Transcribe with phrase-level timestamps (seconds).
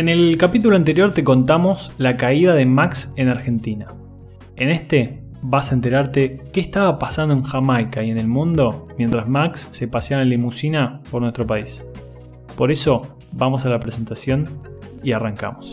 [0.00, 3.92] En el capítulo anterior te contamos la caída de Max en Argentina.
[4.56, 9.28] En este vas a enterarte qué estaba pasando en Jamaica y en el mundo mientras
[9.28, 11.84] Max se paseaba en limusina por nuestro país.
[12.56, 14.48] Por eso, vamos a la presentación
[15.02, 15.70] y arrancamos.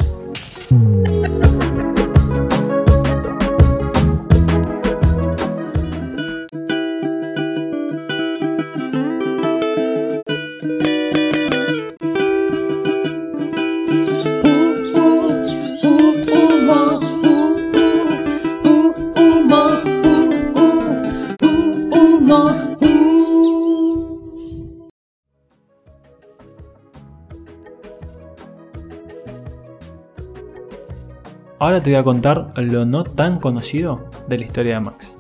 [31.68, 35.18] Ahora te voy a contar lo no tan conocido de la historia de Max.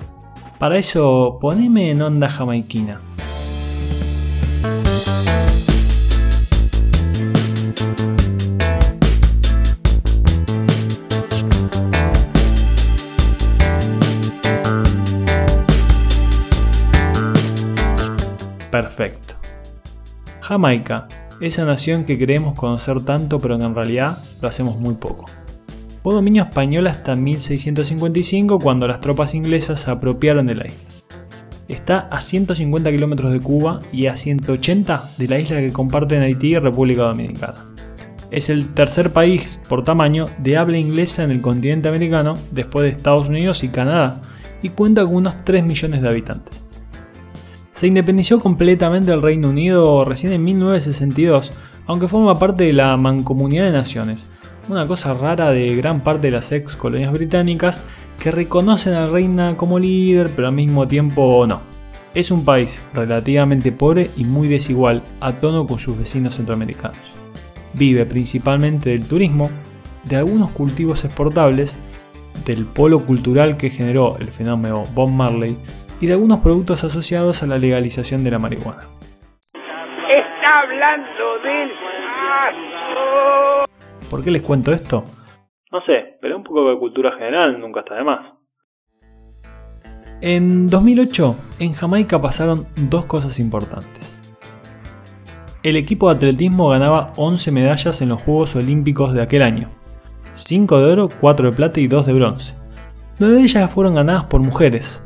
[0.57, 3.01] Para eso, poneme en onda jamaiquina.
[18.71, 19.33] Perfecto.
[20.39, 21.09] Jamaica,
[21.41, 25.25] esa nación que creemos conocer tanto pero que en realidad lo hacemos muy poco.
[26.07, 30.89] Fue dominio español hasta 1655 cuando las tropas inglesas se apropiaron de la isla.
[31.67, 36.53] Está a 150 kilómetros de Cuba y a 180 de la isla que comparten Haití
[36.53, 37.55] y República Dominicana.
[38.31, 42.91] Es el tercer país por tamaño de habla inglesa en el continente americano después de
[42.91, 44.21] Estados Unidos y Canadá
[44.61, 46.63] y cuenta con unos 3 millones de habitantes.
[47.73, 51.51] Se independizó completamente del Reino Unido recién en 1962,
[51.85, 54.25] aunque forma parte de la Mancomunidad de Naciones,
[54.69, 57.81] una cosa rara de gran parte de las ex colonias británicas
[58.19, 61.61] que reconocen a la reina como líder, pero al mismo tiempo no.
[62.13, 66.97] Es un país relativamente pobre y muy desigual a tono con sus vecinos centroamericanos.
[67.73, 69.51] Vive principalmente del turismo,
[70.03, 71.77] de algunos cultivos exportables,
[72.45, 75.57] del polo cultural que generó el fenómeno Bob Marley
[75.99, 78.83] y de algunos productos asociados a la legalización de la marihuana.
[80.09, 81.17] Está hablando
[84.09, 85.03] ¿Por qué les cuento esto?
[85.71, 88.33] No sé, pero un poco de cultura general nunca está de más.
[90.21, 94.19] En 2008, en Jamaica pasaron dos cosas importantes.
[95.61, 99.69] El equipo de atletismo ganaba 11 medallas en los Juegos Olímpicos de aquel año.
[100.33, 102.55] 5 de oro, 4 de plata y 2 de bronce.
[103.19, 105.03] 9 de ellas fueron ganadas por mujeres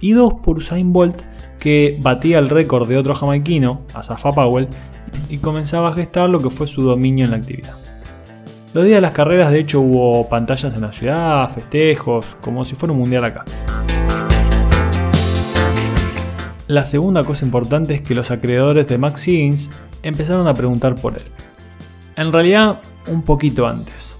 [0.00, 1.22] y 2 por Usain Bolt
[1.58, 4.68] que batía el récord de otro jamaiquino, Asafa Powell,
[5.30, 7.76] y comenzaba a gestar lo que fue su dominio en la actividad.
[8.74, 12.74] Los días de las carreras de hecho hubo pantallas en la ciudad, festejos, como si
[12.74, 13.44] fuera un mundial acá.
[16.68, 19.70] La segunda cosa importante es que los acreedores de Max Higgins
[20.02, 21.22] empezaron a preguntar por él.
[22.16, 24.18] En realidad, un poquito antes.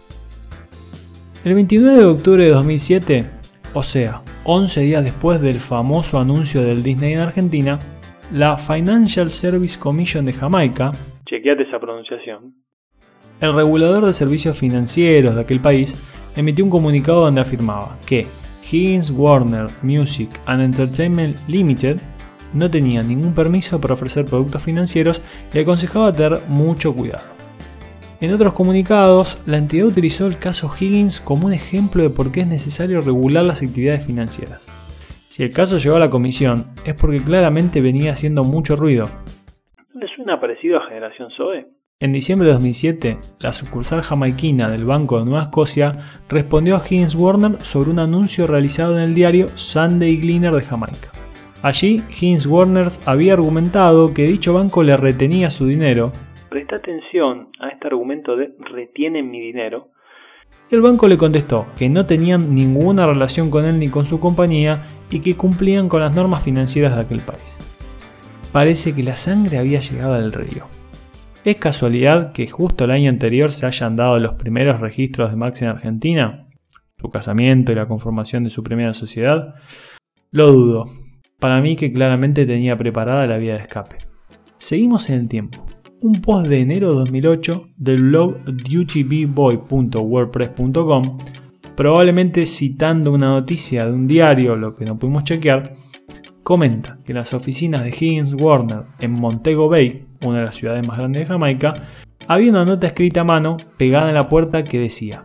[1.44, 3.24] El 29 de octubre de 2007,
[3.72, 7.78] o sea, 11 días después del famoso anuncio del Disney en Argentina,
[8.30, 10.92] la Financial Service Commission de Jamaica,
[11.24, 12.54] chequeate esa pronunciación,
[13.42, 16.00] el regulador de servicios financieros de aquel país
[16.36, 18.24] emitió un comunicado donde afirmaba que
[18.70, 21.98] Higgins Warner Music and Entertainment Limited
[22.54, 25.20] no tenía ningún permiso para ofrecer productos financieros
[25.52, 27.24] y aconsejaba tener mucho cuidado.
[28.20, 32.42] En otros comunicados, la entidad utilizó el caso Higgins como un ejemplo de por qué
[32.42, 34.68] es necesario regular las actividades financieras.
[35.26, 39.08] Si el caso llegó a la comisión, es porque claramente venía haciendo mucho ruido.
[39.94, 41.81] ¿No suena parecido a Generación Zoe?
[42.02, 45.92] En diciembre de 2007, la sucursal jamaiquina del Banco de Nueva Escocia
[46.28, 51.12] respondió a Higgins Warner sobre un anuncio realizado en el diario Sunday Gleaner de Jamaica.
[51.62, 56.10] Allí, Higgins Warner había argumentado que dicho banco le retenía su dinero.
[56.50, 59.90] Presta atención a este argumento de retienen mi dinero.
[60.72, 64.82] El banco le contestó que no tenían ninguna relación con él ni con su compañía
[65.08, 67.58] y que cumplían con las normas financieras de aquel país.
[68.50, 70.81] Parece que la sangre había llegado al río.
[71.44, 75.60] ¿Es casualidad que justo el año anterior se hayan dado los primeros registros de Max
[75.62, 76.46] en Argentina?
[77.00, 79.56] ¿Su casamiento y la conformación de su primera sociedad?
[80.30, 80.84] Lo dudo.
[81.40, 83.96] Para mí que claramente tenía preparada la vía de escape.
[84.56, 85.66] Seguimos en el tiempo.
[86.00, 91.18] Un post de enero de 2008 del blog dutybboy.wordpress.com,
[91.74, 95.72] probablemente citando una noticia de un diario, lo que no pudimos chequear,
[96.42, 100.98] comenta que las oficinas de Higgins Warner en Montego Bay, una de las ciudades más
[100.98, 101.74] grandes de Jamaica,
[102.28, 105.24] había una nota escrita a mano pegada en la puerta que decía,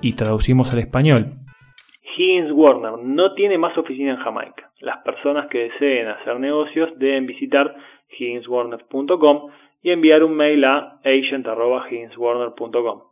[0.00, 1.34] y traducimos al español,
[2.16, 4.70] Higgins Warner no tiene más oficina en Jamaica.
[4.80, 7.74] Las personas que deseen hacer negocios deben visitar
[8.10, 9.50] higginswarner.com
[9.82, 13.02] y enviar un mail a agent.higginswarner.com.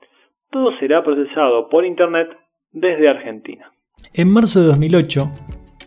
[0.50, 2.30] Todo será procesado por Internet
[2.72, 3.72] desde Argentina.
[4.14, 5.30] En marzo de 2008,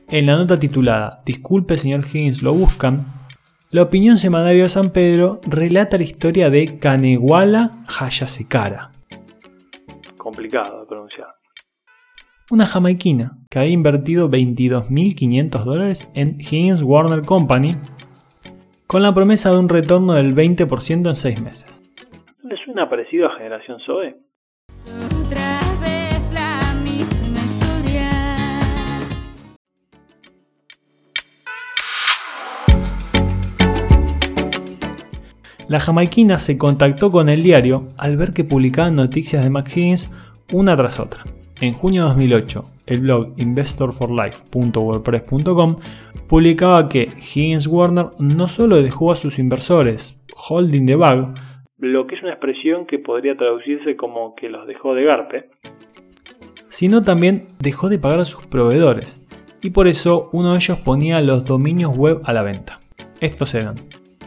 [0.10, 3.08] en la nota titulada Disculpe señor Higgins, lo buscan,
[3.74, 8.92] la opinión semanario de San Pedro relata la historia de Caneguala Hayasekara.
[10.16, 11.30] Complicado de pronunciar.
[12.52, 17.76] Una jamaiquina que había invertido 22.500 dólares en Higgins Warner Company
[18.86, 21.84] con la promesa de un retorno del 20% en 6 meses.
[22.44, 24.16] ¿Le suena parecido a Generación Zoe?
[35.74, 40.14] La jamaiquina se contactó con el diario al ver que publicaban noticias de McHiggins
[40.54, 41.24] una tras otra.
[41.62, 45.78] En junio de 2008, el blog investorforlife.wordpress.com
[46.30, 51.34] publicaba que Higgins Warner no solo dejó a sus inversores holding the bag,
[51.80, 55.50] lo que es una expresión que podría traducirse como que los dejó de garpe,
[56.70, 59.26] sino también dejó de pagar a sus proveedores,
[59.64, 62.78] y por eso uno de ellos ponía los dominios web a la venta.
[63.22, 63.74] Estos eran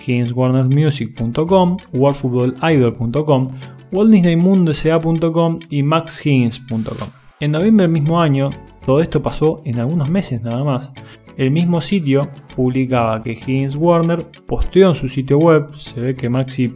[0.07, 3.49] higginswarnermusic.com, worldfootballidol.com,
[3.93, 7.09] waltdisneymundosa.com y maxhiggins.com.
[7.41, 8.51] En noviembre del mismo año,
[8.85, 10.93] todo esto pasó en algunos meses nada más.
[11.37, 16.31] El mismo sitio publicaba que Higgins Warner posteó en su sitio web, se ve que
[16.31, 16.75] Maxi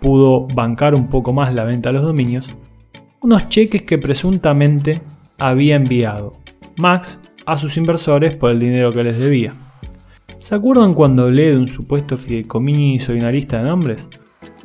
[0.00, 2.48] pudo bancar un poco más la venta de los dominios,
[3.20, 5.00] unos cheques que presuntamente
[5.38, 6.32] había enviado
[6.78, 9.54] Max a sus inversores por el dinero que les debía.
[10.40, 14.08] ¿Se acuerdan cuando hablé de un supuesto fideicomiso y una lista de nombres?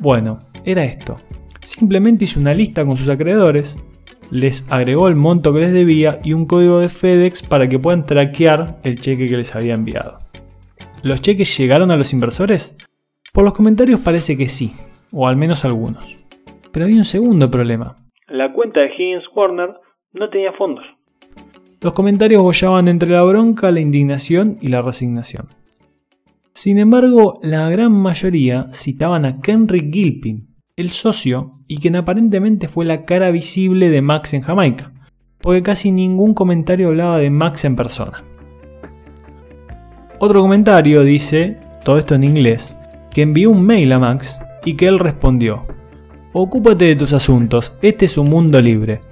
[0.00, 1.16] Bueno, era esto.
[1.60, 3.78] Simplemente hizo una lista con sus acreedores,
[4.30, 8.06] les agregó el monto que les debía y un código de FedEx para que puedan
[8.06, 10.18] traquear el cheque que les había enviado.
[11.02, 12.74] ¿Los cheques llegaron a los inversores?
[13.34, 14.72] Por los comentarios parece que sí,
[15.12, 16.16] o al menos algunos.
[16.72, 17.96] Pero había un segundo problema.
[18.28, 19.74] La cuenta de Higgins Warner
[20.14, 20.86] no tenía fondos.
[21.82, 25.48] Los comentarios bollaban entre la bronca, la indignación y la resignación.
[26.56, 32.86] Sin embargo, la gran mayoría citaban a Kenrick Gilpin, el socio y quien aparentemente fue
[32.86, 34.90] la cara visible de Max en Jamaica,
[35.38, 38.24] porque casi ningún comentario hablaba de Max en persona.
[40.18, 42.74] Otro comentario dice, todo esto en inglés,
[43.10, 45.66] que envió un mail a Max y que él respondió,
[46.32, 49.02] Ocúpate de tus asuntos, este es un mundo libre.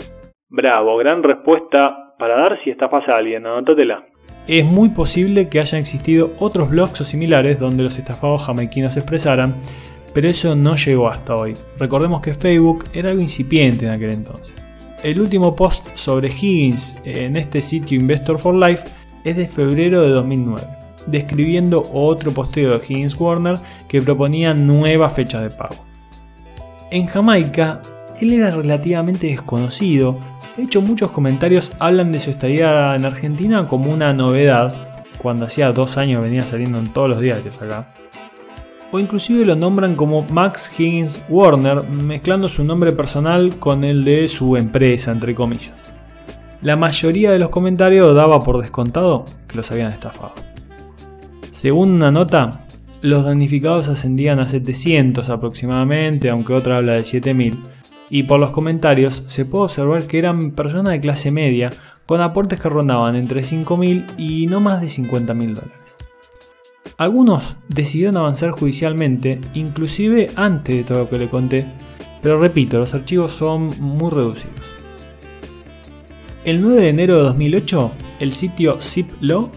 [0.49, 4.14] Bravo, gran respuesta para dar si estafas a alguien, anótatela.
[4.47, 9.01] Es muy posible que hayan existido otros blogs o similares donde los estafados jamaiquinos se
[9.01, 9.55] expresaran,
[10.13, 11.55] pero eso no llegó hasta hoy.
[11.79, 14.55] Recordemos que Facebook era algo incipiente en aquel entonces.
[15.03, 18.87] El último post sobre Higgins en este sitio Investor for Life
[19.25, 20.63] es de febrero de 2009,
[21.07, 23.57] describiendo otro posteo de Higgins Warner
[23.89, 25.77] que proponía nuevas fechas de pago.
[26.91, 27.81] En Jamaica,
[28.21, 30.19] él era relativamente desconocido,
[30.57, 34.75] de hecho muchos comentarios hablan de su estadía en Argentina como una novedad,
[35.19, 37.95] cuando hacía dos años venía saliendo en todos los diarios acá
[38.95, 44.29] o inclusive lo nombran como Max Higgins Warner, mezclando su nombre personal con el de
[44.29, 45.85] su empresa, entre comillas.
[46.63, 50.35] La mayoría de los comentarios daba por descontado que los habían estafado.
[51.51, 52.65] Según una nota,
[53.01, 57.59] los damnificados ascendían a 700 aproximadamente, aunque otra habla de 7000,
[58.11, 61.71] y por los comentarios se puede observar que eran personas de clase media
[62.07, 65.97] con aportes que rondaban entre 5.000 y no más de 50.000 dólares.
[66.97, 71.67] Algunos decidieron avanzar judicialmente, inclusive antes de todo lo que le conté,
[72.23, 74.61] pero repito, los archivos son muy reducidos.
[76.45, 79.51] El 9 de enero de 2008, el sitio ZipLaw,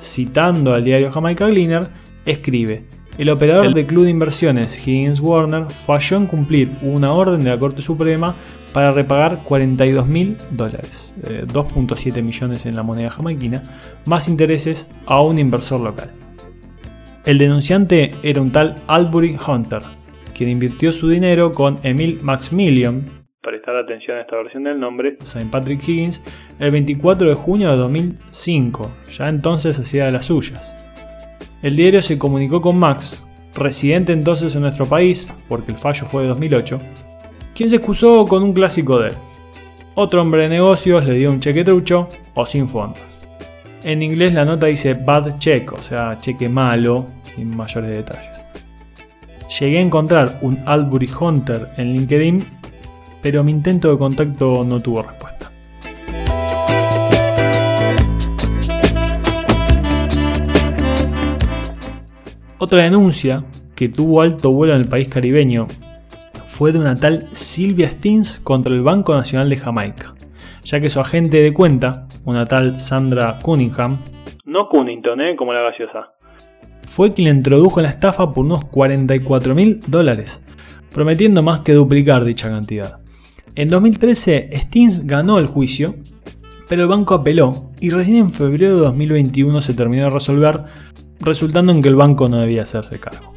[0.00, 1.88] citando al diario Jamaica Gleaner,
[2.26, 2.84] escribe:
[3.18, 7.58] El operador de club de inversiones Higgins Warner falló en cumplir una orden de la
[7.58, 8.34] Corte Suprema
[8.72, 13.62] para repagar 42 mil dólares, 2.7 eh, millones en la moneda jamaiquina,
[14.06, 16.10] más intereses a un inversor local.
[17.26, 19.82] El denunciante era un tal Albury Hunter,
[20.34, 23.04] quien invirtió su dinero con Emil Maximilian,
[23.42, 25.48] prestar atención a esta versión del nombre, St.
[25.50, 26.24] Patrick Higgins,
[26.58, 30.91] el 24 de junio de 2005, ya entonces hacía de las suyas.
[31.62, 36.22] El diario se comunicó con Max, residente entonces en nuestro país, porque el fallo fue
[36.22, 36.80] de 2008,
[37.54, 39.14] quien se excusó con un clásico de él.
[39.94, 43.00] Otro hombre de negocios le dio un cheque trucho o sin fondos.
[43.84, 48.40] En inglés la nota dice bad check, o sea, cheque malo, sin mayores detalles.
[49.60, 52.44] Llegué a encontrar un Albury Hunter en LinkedIn,
[53.22, 55.51] pero mi intento de contacto no tuvo respuesta.
[62.64, 63.42] Otra denuncia
[63.74, 65.66] que tuvo alto vuelo en el país caribeño
[66.46, 70.14] fue de una tal Silvia Stins contra el Banco Nacional de Jamaica,
[70.62, 73.98] ya que su agente de cuenta, una tal Sandra Cunningham,
[74.44, 75.34] no Cunnington, ¿eh?
[75.34, 76.12] como la gaseosa,
[76.86, 80.40] fue quien le introdujo en la estafa por unos 44 mil dólares,
[80.94, 83.00] prometiendo más que duplicar dicha cantidad.
[83.56, 85.96] En 2013, Stins ganó el juicio,
[86.68, 90.60] pero el banco apeló y recién en febrero de 2021 se terminó de resolver,
[91.22, 93.32] resultando en que el banco no debía hacerse cargo.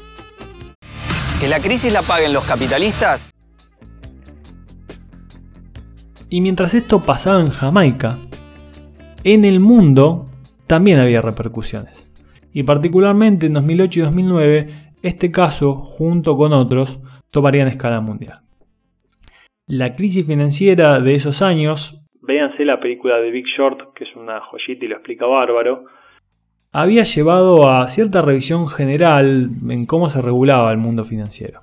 [1.40, 3.32] ¿Que la crisis la paguen los capitalistas?
[6.30, 8.18] Y mientras esto pasaba en Jamaica,
[9.24, 10.26] en el mundo
[10.68, 12.12] también había repercusiones.
[12.52, 14.68] Y particularmente en 2008 y 2009,
[15.02, 17.00] este caso, junto con otros,
[17.30, 18.42] tomarían escala mundial.
[19.68, 24.42] La crisis financiera de esos años, véanse la película de Big Short, que es una
[24.42, 25.86] joyita y lo explica bárbaro,
[26.78, 31.62] había llevado a cierta revisión general en cómo se regulaba el mundo financiero.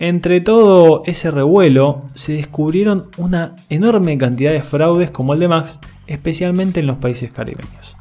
[0.00, 5.78] Entre todo ese revuelo se descubrieron una enorme cantidad de fraudes como el de Max,
[6.08, 7.96] especialmente en los países caribeños.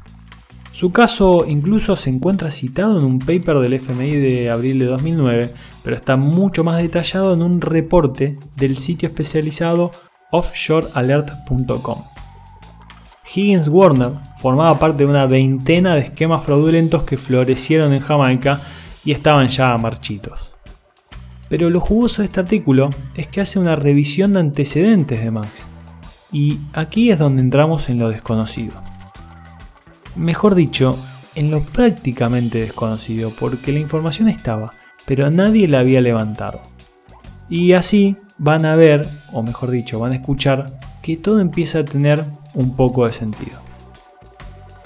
[0.71, 5.53] Su caso incluso se encuentra citado en un paper del FMI de abril de 2009,
[5.83, 9.91] pero está mucho más detallado en un reporte del sitio especializado
[10.31, 12.16] offshorealert.com.
[13.33, 18.61] Higgins Warner formaba parte de una veintena de esquemas fraudulentos que florecieron en Jamaica
[19.03, 20.53] y estaban ya marchitos.
[21.49, 25.67] Pero lo jugoso de este artículo es que hace una revisión de antecedentes de Max.
[26.31, 28.73] Y aquí es donde entramos en lo desconocido
[30.17, 30.97] mejor dicho,
[31.35, 34.73] en lo prácticamente desconocido, porque la información estaba,
[35.05, 36.61] pero nadie la había levantado.
[37.49, 41.85] Y así van a ver, o mejor dicho, van a escuchar, que todo empieza a
[41.85, 42.25] tener
[42.57, 43.59] un poco de sentido.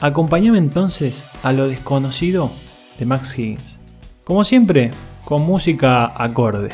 [0.01, 2.51] Acompáñame entonces a lo desconocido
[2.99, 3.79] de Max Higgins.
[4.25, 4.91] Como siempre,
[5.23, 6.69] con música acorde.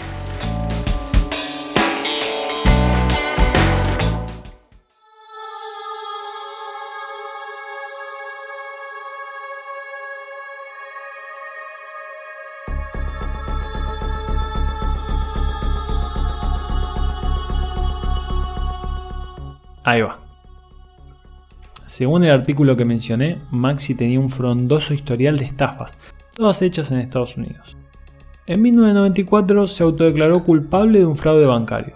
[19.83, 20.26] Ahí va.
[21.97, 25.97] Según el artículo que mencioné, Maxi tenía un frondoso historial de estafas,
[26.35, 27.75] todas hechas en Estados Unidos.
[28.45, 31.93] En 1994 se autodeclaró culpable de un fraude bancario.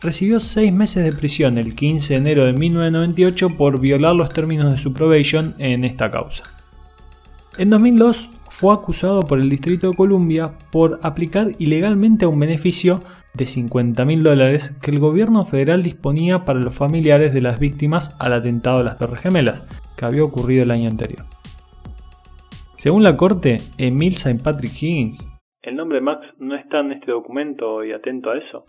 [0.00, 4.70] Recibió seis meses de prisión el 15 de enero de 1998 por violar los términos
[4.70, 6.44] de su probation en esta causa.
[7.58, 13.00] En 2002 fue acusado por el Distrito de Columbia por aplicar ilegalmente a un beneficio
[13.34, 18.16] de 50 mil dólares que el gobierno federal disponía para los familiares de las víctimas
[18.18, 19.64] al atentado de las Torres Gemelas,
[19.96, 21.24] que había ocurrido el año anterior.
[22.74, 24.42] Según la corte, Emil St.
[24.42, 25.30] Patrick Higgins,
[25.62, 28.64] el nombre de Max no está en este documento y atento a eso,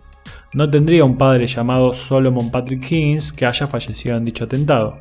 [0.54, 5.00] no tendría un padre llamado Solomon Patrick Higgins que haya fallecido en dicho atentado.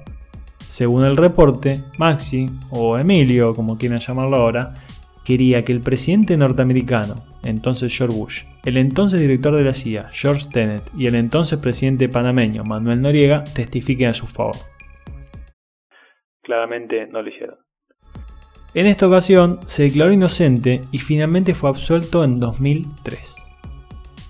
[0.58, 4.72] Según el reporte, Maxi, o Emilio como quieran llamarlo ahora,
[5.24, 10.48] quería que el presidente norteamericano, entonces George Bush, el entonces director de la CIA, George
[10.52, 14.56] Tenet, y el entonces presidente panameño, Manuel Noriega, testifiquen a su favor.
[16.42, 17.56] Claramente no lo hicieron.
[18.72, 23.36] En esta ocasión se declaró inocente y finalmente fue absuelto en 2003.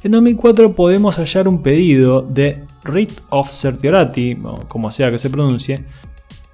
[0.02, 5.28] En 2004 podemos hallar un pedido de Writ of Certiorari, o como sea que se
[5.28, 5.84] pronuncie,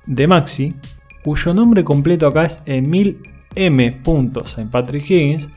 [0.04, 0.72] de Maxi,
[1.22, 3.18] cuyo nombre completo acá es Emil
[3.56, 3.90] M.
[4.44, 4.68] St.
[4.70, 5.50] Patrick Higgins,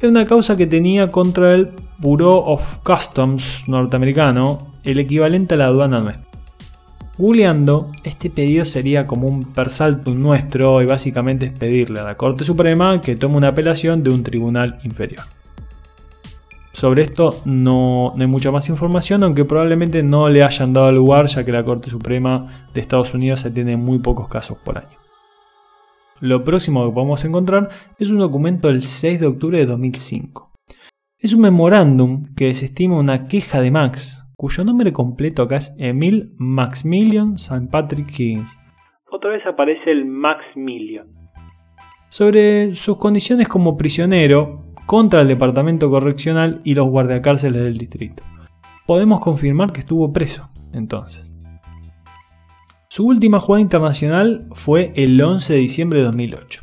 [0.00, 5.66] es una causa que tenía contra el Bureau of Customs norteamericano, el equivalente a la
[5.66, 6.24] aduana nuestra.
[7.16, 12.44] Googleando, este pedido sería como un persaltum nuestro y básicamente es pedirle a la Corte
[12.44, 15.22] Suprema que tome una apelación de un tribunal inferior.
[16.72, 21.26] Sobre esto no, no, hay mucha más información, aunque probablemente no le hayan dado lugar
[21.26, 25.03] ya que la Corte Suprema de Estados Unidos se tiene muy pocos casos por año.
[26.20, 27.68] Lo próximo que podemos encontrar
[27.98, 30.52] es un documento del 6 de octubre de 2005.
[31.18, 36.34] Es un memorándum que desestima una queja de Max, cuyo nombre completo acá es Emil
[36.38, 37.68] Maximilian St.
[37.70, 38.58] Patrick Higgins.
[39.10, 41.06] Otra vez aparece el Maximilian.
[42.10, 48.22] Sobre sus condiciones como prisionero contra el departamento correccional y los guardiacárceles del distrito.
[48.86, 51.33] Podemos confirmar que estuvo preso entonces.
[52.94, 56.62] Su última jugada internacional fue el 11 de diciembre de 2008.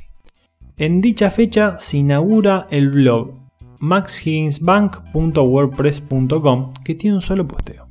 [0.78, 3.34] En dicha fecha se inaugura el blog
[3.82, 7.86] maxhigginsbank.wordpress.com que tiene un solo posteo.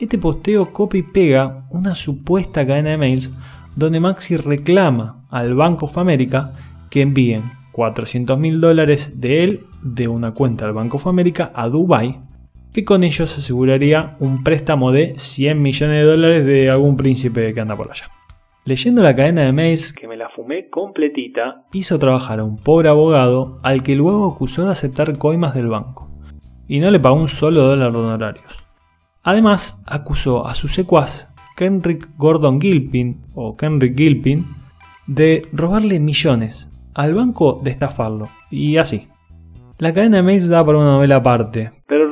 [0.00, 3.34] Este posteo copia y pega una supuesta cadena de mails
[3.76, 6.54] donde Maxi reclama al Bank of America
[6.88, 11.68] que envíen 400 mil dólares de él de una cuenta del Banco of America a
[11.68, 12.18] Dubai,
[12.72, 17.60] que con ellos aseguraría un préstamo de 100 millones de dólares de algún príncipe que
[17.60, 18.08] anda por allá.
[18.64, 22.90] Leyendo la cadena de mails, que me la fumé completita, hizo trabajar a un pobre
[22.90, 26.10] abogado al que luego acusó de aceptar coimas del banco,
[26.68, 28.64] y no le pagó un solo dólar de honorarios.
[29.22, 34.44] Además, acusó a su secuaz, Kenrick Gordon Gilpin, o Kenrick Gilpin,
[35.06, 39.06] de robarle millones, al banco de estafarlo, y así.
[39.78, 42.10] La cadena de mails da para una novela aparte, pero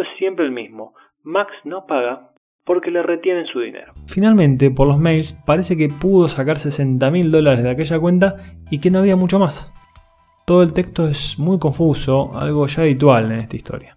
[0.00, 0.94] es siempre el mismo.
[1.22, 2.32] Max no paga
[2.64, 3.92] porque le retienen su dinero.
[4.06, 8.36] Finalmente, por los mails, parece que pudo sacar 60 mil dólares de aquella cuenta
[8.70, 9.72] y que no había mucho más.
[10.46, 13.96] Todo el texto es muy confuso, algo ya habitual en esta historia.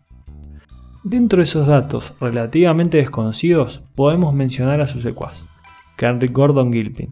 [1.03, 5.47] Dentro de esos datos relativamente desconocidos, podemos mencionar a su secuaz,
[5.97, 7.11] Henry Gordon Gilpin.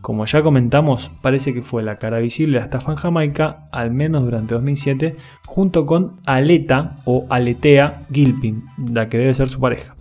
[0.00, 3.90] Como ya comentamos, parece que fue la cara visible de la estafa en Jamaica, al
[3.90, 5.16] menos durante 2007,
[5.46, 9.94] junto con Aleta o Aletea Gilpin, la que debe ser su pareja.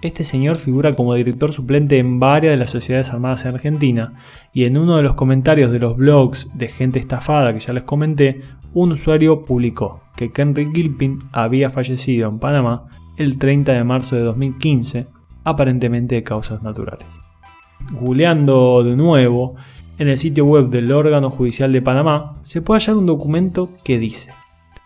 [0.00, 4.14] Este señor figura como director suplente en varias de las sociedades armadas en Argentina,
[4.52, 7.84] y en uno de los comentarios de los blogs de gente estafada que ya les
[7.84, 8.40] comenté,
[8.74, 14.22] un usuario publicó que Henry Gilpin había fallecido en Panamá el 30 de marzo de
[14.22, 15.06] 2015,
[15.44, 17.31] aparentemente de causas naturales.
[17.90, 19.56] Googleando de nuevo,
[19.98, 23.98] en el sitio web del órgano judicial de Panamá se puede hallar un documento que
[23.98, 24.32] dice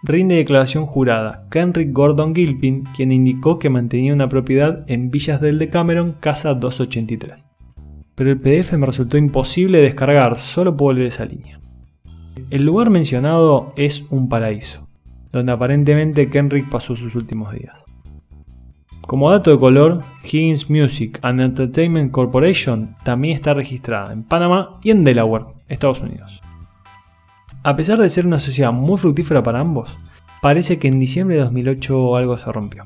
[0.07, 5.59] rinde declaración jurada Kenrick Gordon Gilpin, quien indicó que mantenía una propiedad en Villas del
[5.59, 7.49] Decameron, casa 283.
[8.15, 11.59] Pero el PDF me resultó imposible de descargar, solo puedo leer esa línea.
[12.50, 14.87] El lugar mencionado es un paraíso,
[15.33, 17.85] donde aparentemente Kenrick pasó sus últimos días.
[19.07, 24.91] Como dato de color, Higgins Music and Entertainment Corporation también está registrada en Panamá y
[24.91, 26.41] en Delaware, Estados Unidos.
[27.63, 29.97] A pesar de ser una sociedad muy fructífera para ambos,
[30.43, 32.85] parece que en diciembre de 2008 algo se rompió,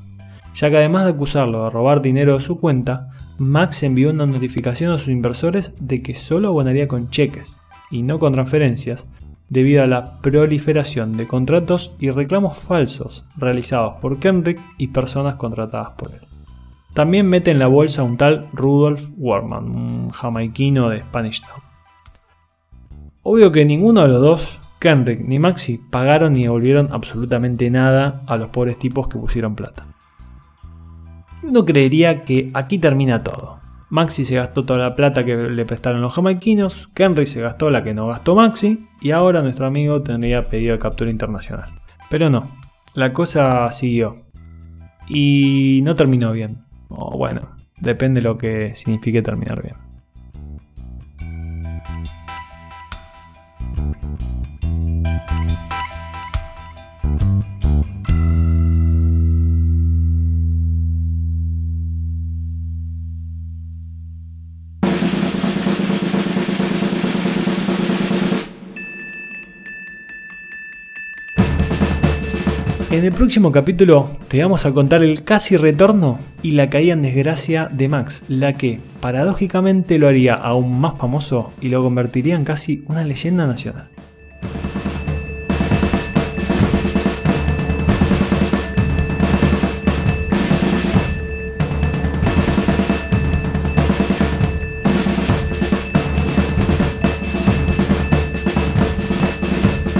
[0.54, 4.92] ya que además de acusarlo de robar dinero de su cuenta, Max envió una notificación
[4.92, 9.08] a sus inversores de que solo abonaría con cheques y no con transferencias,
[9.50, 15.92] debido a la proliferación de contratos y reclamos falsos realizados por Kenrick y personas contratadas
[15.92, 16.20] por él.
[16.94, 21.62] También mete en la bolsa un tal Rudolf Warman, un jamaiquino de Spanish Town.
[23.22, 28.36] Obvio que ninguno de los dos Kenrick ni Maxi pagaron ni devolvieron absolutamente nada a
[28.36, 29.86] los pobres tipos que pusieron plata.
[31.42, 33.58] Uno creería que aquí termina todo.
[33.90, 37.82] Maxi se gastó toda la plata que le prestaron los jamaiquinos, Kenrick se gastó la
[37.82, 41.70] que no gastó Maxi y ahora nuestro amigo tendría pedido de captura internacional.
[42.08, 42.48] Pero no,
[42.94, 44.14] la cosa siguió.
[45.08, 46.58] Y no terminó bien.
[46.88, 49.89] O bueno, depende de lo que signifique terminar bien.
[72.90, 77.02] En el próximo capítulo te vamos a contar el casi retorno y la caída en
[77.02, 82.42] desgracia de Max, la que paradójicamente lo haría aún más famoso y lo convertiría en
[82.42, 83.86] casi una leyenda nacional.